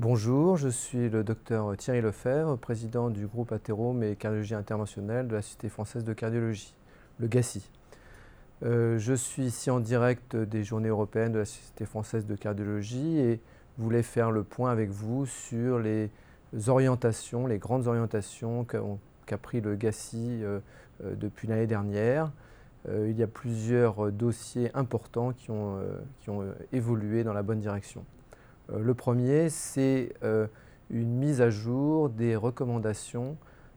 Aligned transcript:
bonjour, 0.00 0.56
je 0.56 0.70
suis 0.70 1.10
le 1.10 1.22
docteur 1.22 1.76
Thierry 1.76 2.00
Lefebvre, 2.00 2.56
président 2.56 3.10
du 3.10 3.26
groupe 3.26 3.52
Athérome 3.52 4.02
et 4.02 4.16
Cardiologie 4.16 4.54
interventionnelle 4.54 5.28
de 5.28 5.34
la 5.34 5.42
Société 5.42 5.68
française 5.68 6.04
de 6.04 6.14
cardiologie, 6.14 6.74
le 7.18 7.26
GACI. 7.26 7.70
Euh, 8.64 8.98
je 8.98 9.12
suis 9.12 9.44
ici 9.44 9.70
en 9.70 9.78
direct 9.78 10.36
des 10.36 10.64
Journées 10.64 10.88
européennes 10.88 11.32
de 11.32 11.40
la 11.40 11.44
Société 11.44 11.84
française 11.84 12.24
de 12.24 12.34
cardiologie 12.34 13.18
et 13.18 13.40
voulais 13.76 14.02
faire 14.02 14.30
le 14.30 14.42
point 14.42 14.70
avec 14.70 14.88
vous 14.88 15.26
sur 15.26 15.78
les 15.78 16.08
orientations, 16.66 17.46
les 17.46 17.58
grandes 17.58 17.86
orientations 17.86 18.64
qu'a 18.64 19.38
pris 19.38 19.60
le 19.60 19.76
GACI 19.76 20.40
euh, 20.42 20.60
euh, 21.04 21.14
depuis 21.14 21.46
l'année 21.46 21.66
dernière. 21.66 22.32
il 22.88 23.18
y 23.18 23.22
a 23.22 23.26
plusieurs 23.26 24.10
dossiers 24.10 24.70
importants 24.72 25.34
qui 25.34 25.50
ont 25.50 25.78
évolué 26.72 27.22
dans 27.22 27.34
la 27.34 27.42
bonne 27.42 27.60
direction. 27.60 28.02
Le 28.76 28.94
premier, 28.94 29.48
c'est 29.48 30.12
une 30.90 31.16
mise 31.16 31.40
à 31.40 31.50
jour 31.50 32.08
des 32.08 32.36
recommandations 32.36 33.36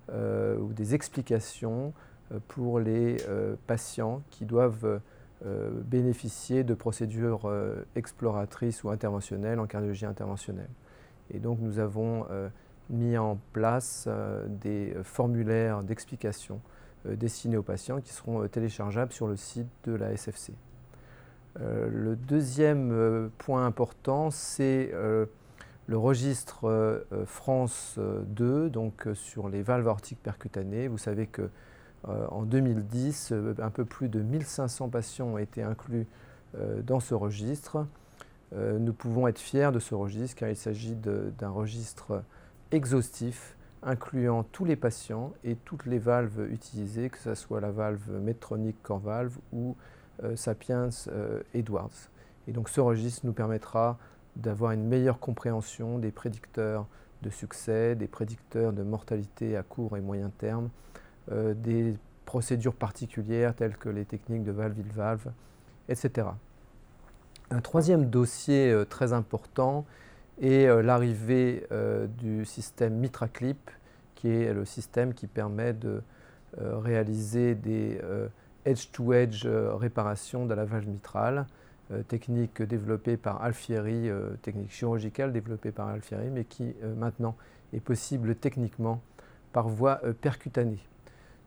ou 0.09 0.73
des 0.73 0.95
explications 0.95 1.93
euh, 2.33 2.39
pour 2.47 2.79
les 2.79 3.17
euh, 3.27 3.55
patients 3.67 4.21
qui 4.29 4.45
doivent 4.45 5.01
euh, 5.45 5.81
bénéficier 5.85 6.63
de 6.63 6.73
procédures 6.73 7.51
exploratrices 7.95 8.83
ou 8.83 8.89
interventionnelles 8.89 9.59
en 9.59 9.67
cardiologie 9.67 10.05
interventionnelle. 10.05 10.69
Et 11.33 11.39
donc 11.39 11.59
nous 11.59 11.79
avons 11.79 12.25
mis 12.89 13.17
en 13.17 13.37
place 13.53 14.07
des 14.47 14.93
formulaires 15.03 15.83
d'explication 15.83 16.61
destinés 17.05 17.57
aux 17.57 17.63
patients 17.63 17.99
qui 18.01 18.13
seront 18.13 18.47
téléchargeables 18.47 19.11
sur 19.11 19.27
le 19.27 19.35
site 19.35 19.67
de 19.85 19.93
la 19.93 20.15
SFC. 20.15 20.53
Le 21.59 22.15
deuxième 22.15 23.29
point 23.37 23.65
important, 23.65 24.31
c'est 24.31 24.91
le 25.87 25.97
registre 25.97 27.05
France 27.25 27.99
2, 27.99 28.69
donc 28.69 29.07
sur 29.13 29.49
les 29.49 29.61
valves 29.61 29.87
aortiques 29.87 30.21
percutanées. 30.23 30.87
Vous 30.87 30.97
savez 30.97 31.27
que 31.27 31.49
euh, 32.09 32.27
en 32.29 32.43
2010, 32.43 33.29
euh, 33.31 33.53
un 33.59 33.69
peu 33.69 33.85
plus 33.85 34.09
de 34.09 34.21
1500 34.21 34.89
patients 34.89 35.27
ont 35.27 35.37
été 35.37 35.63
inclus 35.63 36.05
euh, 36.57 36.81
dans 36.81 36.99
ce 36.99 37.13
registre. 37.13 37.85
nous 38.55 38.93
pouvons 38.93 39.27
être 39.27 39.39
fiers 39.39 39.71
de 39.71 39.79
ce 39.79 39.95
registre 39.95 40.35
car 40.35 40.49
il 40.49 40.55
s'agit 40.55 40.95
d'un 40.95 41.49
registre 41.49 42.23
exhaustif 42.71 43.55
incluant 43.81 44.43
tous 44.43 44.63
les 44.63 44.75
patients 44.75 45.33
et 45.43 45.55
toutes 45.55 45.87
les 45.87 45.97
valves 45.97 46.47
utilisées, 46.51 47.09
que 47.09 47.17
ce 47.17 47.33
soit 47.33 47.61
la 47.61 47.71
valve 47.71 48.11
Medtronic 48.21 48.75
Core 48.83 48.99
Valve 48.99 49.37
ou 49.53 49.75
Sapiens 50.35 50.89
Edwards. 51.53 52.09
Et 52.47 52.51
donc 52.51 52.69
ce 52.69 52.81
registre 52.81 53.25
nous 53.25 53.33
permettra 53.33 53.97
d'avoir 54.35 54.71
une 54.71 54.87
meilleure 54.87 55.19
compréhension 55.19 55.99
des 55.99 56.11
prédicteurs 56.11 56.85
de 57.21 57.29
succès, 57.29 57.95
des 57.95 58.07
prédicteurs 58.07 58.73
de 58.73 58.83
mortalité 58.83 59.55
à 59.57 59.63
court 59.63 59.97
et 59.97 60.01
moyen 60.01 60.31
terme, 60.37 60.69
euh, 61.31 61.53
des 61.53 61.95
procédures 62.25 62.75
particulières 62.75 63.55
telles 63.55 63.77
que 63.77 63.89
les 63.89 64.05
techniques 64.05 64.43
de 64.43 64.51
valve-il-valve, 64.51 65.31
etc. 65.89 66.27
Un 67.49 67.61
troisième 67.61 68.09
dossier 68.09 68.71
euh, 68.71 68.85
très 68.85 69.13
important 69.13 69.85
est 70.41 70.67
euh, 70.67 70.81
l'arrivée 70.81 71.67
du 72.17 72.45
système 72.45 72.95
MitraClip, 72.95 73.71
qui 74.15 74.29
est 74.29 74.53
le 74.53 74.65
système 74.65 75.13
qui 75.13 75.27
permet 75.27 75.73
de 75.73 76.01
réaliser 76.57 77.55
des 77.55 77.99
edge-to-edge 78.65 79.45
réparations 79.45 80.45
de 80.45 80.53
la 80.53 80.65
valve 80.65 80.87
mitrale, 80.87 81.45
technique 82.07 82.61
développée 82.61 83.17
par 83.17 83.43
Alfieri, 83.43 84.09
technique 84.41 84.71
chirurgicale 84.71 85.33
développée 85.33 85.71
par 85.71 85.89
Alfieri, 85.89 86.29
mais 86.29 86.45
qui 86.45 86.73
maintenant 86.97 87.35
est 87.73 87.81
possible 87.81 88.35
techniquement 88.35 89.01
par 89.51 89.67
voie 89.67 90.01
percutanée. 90.21 90.79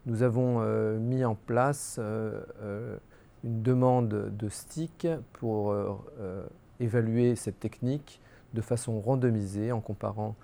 Nous 0.07 0.23
avons 0.23 0.61
euh, 0.61 0.99
mis 0.99 1.25
en 1.25 1.35
place 1.35 1.97
euh, 1.99 2.41
euh, 2.63 2.97
une 3.43 3.63
demande 3.63 4.09
de 4.09 4.49
stick 4.49 5.07
pour 5.35 5.75
évaluer 6.81 7.37
cette 7.37 7.61
technique 7.61 8.21
de 8.55 8.61
façon 8.61 9.01
randomisée 9.01 9.71
en 9.71 9.81
comparant 9.81 10.35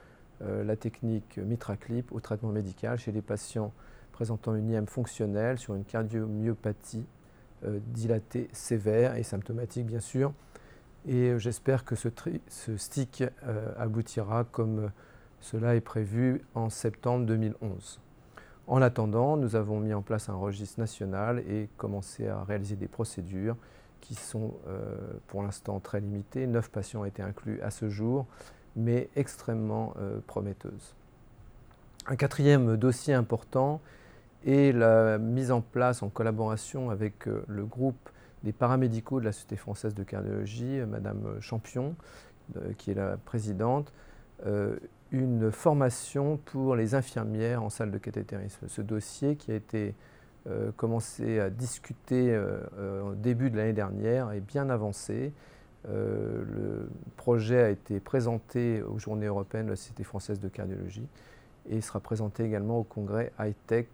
la 0.41 0.77
technique 0.77 1.39
MitraClip 1.39 2.13
au 2.13 2.21
traitement 2.21 2.51
médical 2.51 2.99
chez 2.99 3.11
les 3.11 3.23
patients 3.23 3.73
présentant 4.13 4.55
une 4.55 4.71
IM 4.71 4.87
fonctionnelle 4.87 5.59
sur 5.59 5.75
une 5.75 5.85
cardiomyopathie 5.85 7.05
dilatée 7.65 8.49
sévère 8.53 9.17
et 9.17 9.23
symptomatique 9.23 9.87
bien 9.87 10.01
sûr. 10.01 10.33
Et 11.07 11.39
j'espère 11.39 11.85
que 11.85 11.95
ce, 11.95 12.09
stick 12.77 13.25
aboutira 13.79 14.45
comme 14.45 14.91
cela 15.41 15.75
est 15.75 15.81
prévu 15.81 16.43
en 16.55 16.71
septembre 16.71 17.27
2011. 17.27 18.01
En 18.69 18.81
attendant, 18.81 19.37
nous 19.37 19.57
avons 19.57 19.81
mis 19.81 19.93
en 19.93 20.03
place 20.03 20.29
un 20.29 20.35
registre 20.35 20.79
national 20.79 21.41
et 21.41 21.69
commencé 21.77 22.29
à 22.29 22.45
réaliser 22.45 22.77
des 22.77 22.87
procédures 22.87 23.57
qui 24.01 24.15
sont 24.15 24.55
euh, 24.69 24.97
pour 25.27 25.43
l'instant 25.43 25.81
très 25.81 26.01
limitées. 26.01 26.47
Neuf 26.47 26.71
patients 26.71 27.03
ont 27.03 27.05
été 27.05 27.23
inclus 27.23 27.61
à 27.61 27.71
ce 27.71 27.89
jour, 27.89 28.27
mais 28.77 29.09
extrêmement 29.17 29.95
euh, 29.99 30.19
prometteuses. 30.27 30.95
Un 32.07 32.17
quatrième 32.17 32.77
dossier 32.77 33.15
important 33.15 33.81
est 34.47 34.73
la 34.73 35.19
mise 35.19 35.51
en 35.51 35.61
place 35.61 36.03
en 36.03 36.09
collaboration 36.09 36.91
avec 36.91 37.27
euh, 37.27 37.45
le 37.49 37.65
groupe 37.65 38.09
des 38.45 38.53
paramédicaux 38.53 39.21
de 39.21 39.25
la 39.25 39.33
Société 39.33 39.57
française 39.57 39.95
de 39.95 40.03
cardiologie, 40.03 40.81
Madame 40.89 41.41
Champion, 41.41 41.95
qui 42.77 42.91
est 42.91 42.95
la 42.95 43.17
présidente, 43.17 43.93
une 45.13 45.53
formation 45.53 46.39
pour 46.39 46.75
les 46.75 46.97
infirmières 46.97 47.63
en 47.63 47.71
salle 47.71 47.93
de 47.93 47.99
cathétérisme. 47.99 48.67
Ce 48.67 48.83
dossier 48.83 49.37
qui 49.37 49.53
a 49.53 49.55
été 49.55 49.95
euh, 50.49 50.73
commencé 50.77 51.39
à 51.39 51.51
discuter 51.51 52.35
euh, 52.35 52.59
euh, 52.77 53.13
au 53.13 53.15
début 53.15 53.49
de 53.49 53.57
l'année 53.57 53.73
dernière 53.73 54.33
est 54.33 54.41
bien 54.41 54.71
avancé. 54.71 55.33
le 55.89 56.89
projet 57.17 57.63
a 57.63 57.71
été 57.71 58.01
présenté 58.01 58.83
aux 58.83 58.99
Journées 58.99 59.27
européennes 59.27 59.67
de 59.67 59.71
la 59.71 59.77
Société 59.77 60.03
française 60.03 60.41
de 60.41 60.49
cardiologie 60.49 61.07
et 61.71 61.81
sera 61.81 62.01
présenté 62.01 62.45
également 62.45 62.79
au 62.79 62.83
congrès 62.83 63.33
high-tech 63.39 63.87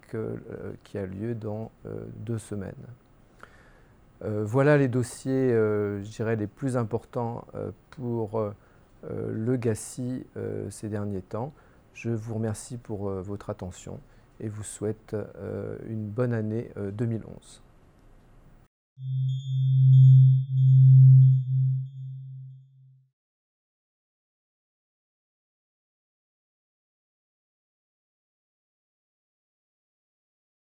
qui 0.84 0.98
a 0.98 1.06
lieu 1.06 1.34
dans 1.34 1.70
deux 2.16 2.38
semaines. 2.38 2.72
voilà 4.22 4.78
les 4.78 4.88
dossiers, 4.88 5.50
je 5.50 6.10
dirais, 6.10 6.36
les 6.36 6.46
plus 6.46 6.76
importants 6.76 7.46
pour 7.90 8.54
euh, 9.04 9.30
le 9.32 9.56
GACI 9.56 10.24
euh, 10.36 10.68
ces 10.70 10.88
derniers 10.88 11.22
temps. 11.22 11.52
Je 11.94 12.10
vous 12.10 12.34
remercie 12.34 12.76
pour 12.76 13.08
euh, 13.08 13.22
votre 13.22 13.50
attention 13.50 14.00
et 14.40 14.48
vous 14.48 14.62
souhaite 14.62 15.16
une 15.88 16.06
bonne 16.06 16.32
année 16.32 16.70
2011. 16.92 17.60